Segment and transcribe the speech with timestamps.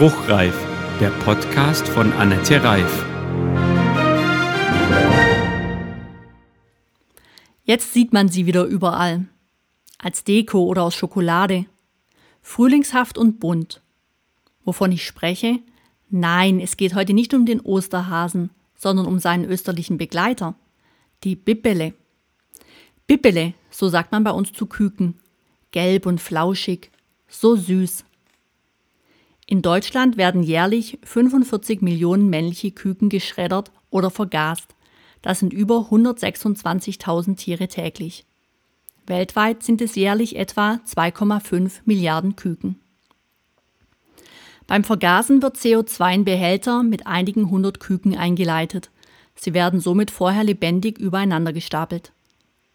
[0.00, 0.56] Spruchreif,
[0.98, 3.04] der Podcast von Annette Reif.
[7.64, 9.26] Jetzt sieht man sie wieder überall.
[9.98, 11.66] Als Deko oder aus Schokolade.
[12.40, 13.82] Frühlingshaft und bunt.
[14.64, 15.58] Wovon ich spreche?
[16.08, 20.54] Nein, es geht heute nicht um den Osterhasen, sondern um seinen österlichen Begleiter,
[21.24, 21.92] die Bippele.
[23.06, 25.20] Bippele, so sagt man bei uns zu Küken.
[25.72, 26.90] Gelb und flauschig,
[27.28, 28.06] so süß.
[29.50, 34.76] In Deutschland werden jährlich 45 Millionen männliche Küken geschreddert oder vergast.
[35.22, 38.24] Das sind über 126.000 Tiere täglich.
[39.08, 42.76] Weltweit sind es jährlich etwa 2,5 Milliarden Küken.
[44.68, 48.92] Beim Vergasen wird CO2 in Behälter mit einigen hundert Küken eingeleitet.
[49.34, 52.12] Sie werden somit vorher lebendig übereinander gestapelt.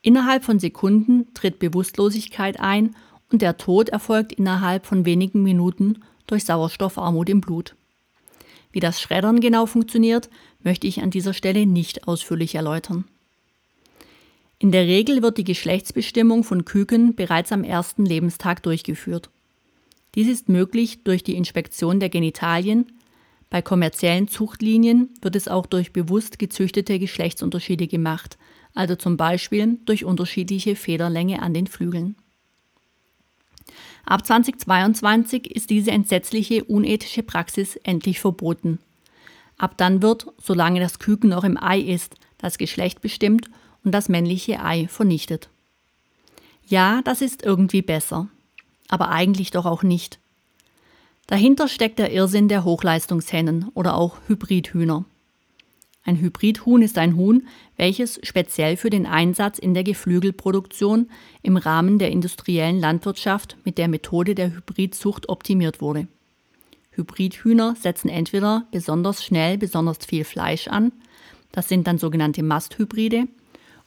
[0.02, 2.98] Innerhalb von Sekunden tritt Bewusstlosigkeit ein
[3.32, 7.76] und der Tod erfolgt innerhalb von wenigen Minuten durch Sauerstoffarmut im Blut.
[8.72, 10.30] Wie das Schreddern genau funktioniert,
[10.64, 13.06] möchte ich an dieser Stelle nicht ausführlich erläutern.
[14.60, 19.30] In der Regel wird die Geschlechtsbestimmung von Küken bereits am ersten Lebenstag durchgeführt.
[20.16, 22.86] Dies ist möglich durch die Inspektion der Genitalien.
[23.50, 28.38] Bei kommerziellen Zuchtlinien wird es auch durch bewusst gezüchtete Geschlechtsunterschiede gemacht,
[28.74, 32.16] also zum Beispiel durch unterschiedliche Federlänge an den Flügeln.
[34.06, 38.80] Ab 2022 ist diese entsetzliche unethische Praxis endlich verboten.
[39.58, 43.50] Ab dann wird, solange das Küken noch im Ei ist, das Geschlecht bestimmt
[43.84, 45.50] und das männliche Ei vernichtet.
[46.68, 48.28] Ja, das ist irgendwie besser,
[48.90, 50.20] aber eigentlich doch auch nicht.
[51.28, 55.06] Dahinter steckt der Irrsinn der Hochleistungshennen oder auch Hybridhühner.
[56.08, 61.10] Ein Hybridhuhn ist ein Huhn, welches speziell für den Einsatz in der Geflügelproduktion
[61.42, 66.08] im Rahmen der industriellen Landwirtschaft mit der Methode der Hybridzucht optimiert wurde.
[66.92, 70.92] Hybridhühner setzen entweder besonders schnell besonders viel Fleisch an,
[71.52, 73.28] das sind dann sogenannte Masthybride,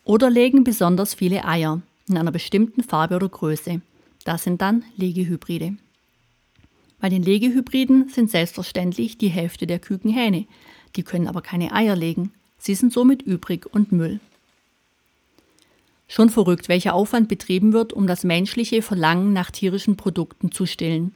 [0.03, 3.81] oder legen besonders viele Eier in einer bestimmten Farbe oder Größe,
[4.25, 5.77] das sind dann Legehybride.
[7.01, 10.47] Bei den Legehybriden sind selbstverständlich die Hälfte der Küken Hähne,
[10.97, 12.33] die können aber keine Eier legen.
[12.59, 14.21] Sie sind somit übrig und Müll.
[16.09, 21.15] Schon verrückt, welcher Aufwand betrieben wird, um das menschliche Verlangen nach tierischen Produkten zu stillen.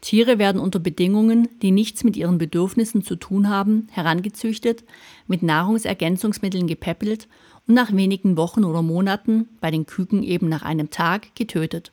[0.00, 4.84] Tiere werden unter Bedingungen, die nichts mit ihren Bedürfnissen zu tun haben, herangezüchtet,
[5.26, 7.28] mit Nahrungsergänzungsmitteln gepäppelt
[7.66, 11.92] und nach wenigen Wochen oder Monaten, bei den Küken eben nach einem Tag, getötet,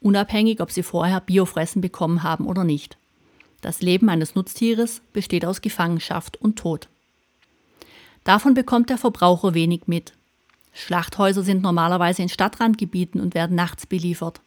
[0.00, 2.96] unabhängig ob sie vorher Biofressen bekommen haben oder nicht.
[3.60, 6.88] Das Leben eines Nutztieres besteht aus Gefangenschaft und Tod.
[8.24, 10.12] Davon bekommt der Verbraucher wenig mit.
[10.72, 14.40] Schlachthäuser sind normalerweise in Stadtrandgebieten und werden nachts beliefert.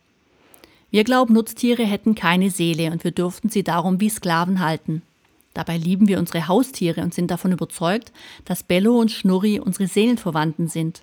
[0.92, 5.02] Wir glauben, Nutztiere hätten keine Seele und wir dürften sie darum wie Sklaven halten.
[5.54, 8.14] Dabei lieben wir unsere Haustiere und sind davon überzeugt,
[8.46, 11.02] dass Bello und Schnurri unsere Seelenverwandten sind.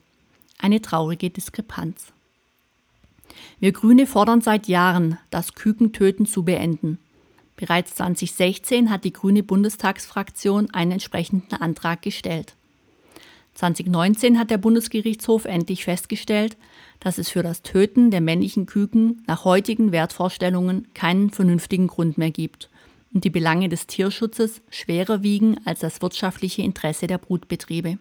[0.59, 2.13] Eine traurige Diskrepanz.
[3.61, 6.99] Wir Grüne fordern seit Jahren, das Kükentöten zu beenden.
[7.59, 12.55] Bereits 2016 hat die Grüne Bundestagsfraktion einen entsprechenden Antrag gestellt.
[13.55, 16.57] 2019 hat der Bundesgerichtshof endlich festgestellt,
[17.01, 22.31] dass es für das Töten der männlichen Küken nach heutigen Wertvorstellungen keinen vernünftigen Grund mehr
[22.31, 22.71] gibt
[23.13, 27.99] und die Belange des Tierschutzes schwerer wiegen als das wirtschaftliche Interesse der Brutbetriebe.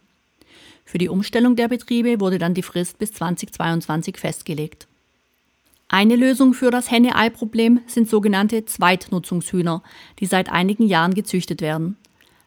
[0.85, 4.88] Für die Umstellung der Betriebe wurde dann die Frist bis 2022 festgelegt.
[5.90, 9.84] Eine Lösung für das Henne-Ei-Problem sind sogenannte Zweitnutzungshühner,
[10.20, 11.96] die seit einigen Jahren gezüchtet werden.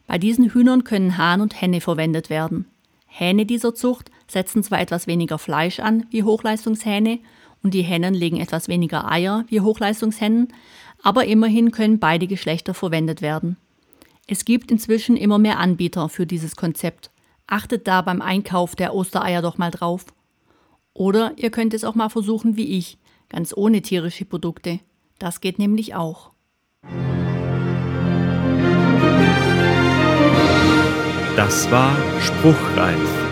[0.06, 2.67] Bei diesen Hühnern können Hahn und Henne verwendet werden.
[3.06, 7.19] Hähne dieser Zucht setzen zwar etwas weniger Fleisch an wie Hochleistungshähne
[7.62, 10.49] und die Hennen legen etwas weniger Eier wie Hochleistungshennen,
[11.03, 13.57] aber immerhin können beide Geschlechter verwendet werden.
[14.27, 17.10] Es gibt inzwischen immer mehr Anbieter für dieses Konzept.
[17.47, 20.04] Achtet da beim Einkauf der Ostereier doch mal drauf.
[20.93, 22.98] Oder ihr könnt es auch mal versuchen wie ich
[23.30, 24.80] ganz ohne tierische Produkte.
[25.18, 26.32] Das geht nämlich auch.
[31.36, 33.29] Das war Spruchreif